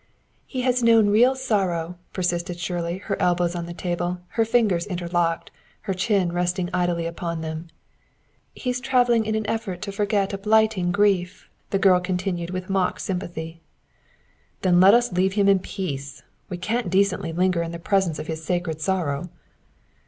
"He 0.47 0.61
has 0.61 0.81
known 0.81 1.11
real 1.11 1.35
sorrow," 1.35 1.95
persisted 2.11 2.57
Shirley, 2.57 2.97
her 2.97 3.21
elbows 3.21 3.53
on 3.53 3.67
the 3.67 3.71
table, 3.75 4.19
her 4.29 4.43
fingers 4.43 4.87
interlocked, 4.87 5.51
her 5.81 5.93
chin 5.93 6.31
resting 6.31 6.71
idly 6.73 7.05
upon 7.05 7.41
them. 7.41 7.67
"He's 8.55 8.79
traveling 8.81 9.27
in 9.27 9.35
an 9.35 9.45
effort 9.45 9.79
to 9.83 9.91
forget 9.91 10.33
a 10.33 10.39
blighting 10.39 10.91
grief," 10.91 11.47
the 11.69 11.77
girl 11.77 11.99
continued 11.99 12.49
with 12.49 12.67
mock 12.67 12.99
sympathy. 12.99 13.61
"Then 14.63 14.79
let 14.81 14.95
us 14.95 15.13
leave 15.13 15.33
him 15.33 15.47
in 15.47 15.59
peace! 15.59 16.23
We 16.49 16.57
can't 16.57 16.89
decently 16.89 17.31
linger 17.31 17.61
in 17.61 17.71
the 17.71 17.77
presence 17.77 18.17
of 18.17 18.25
his 18.25 18.43
sacred 18.43 18.81
sorrow." 18.81 19.29